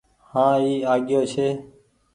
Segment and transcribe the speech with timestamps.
[0.31, 1.47] هآن اي آگيو ڇي۔